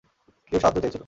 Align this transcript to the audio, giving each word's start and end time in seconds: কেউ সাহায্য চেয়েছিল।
কেউ 0.51 0.59
সাহায্য 0.59 0.79
চেয়েছিল। 0.81 0.99